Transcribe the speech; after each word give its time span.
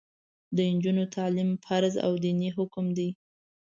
د 0.55 0.57
نجونو 0.73 1.03
تعلیم 1.15 1.49
فرض 1.65 1.93
او 2.05 2.11
دیني 2.23 2.49
حکم 2.57 2.85
دی. 2.97 3.09